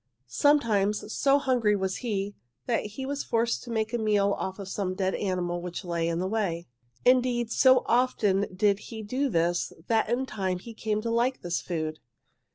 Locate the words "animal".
5.13-5.61